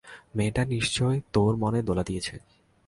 [0.35, 2.35] মেয়েটা নিশ্চয়ই তোর মনে দোলা দিয়েছে!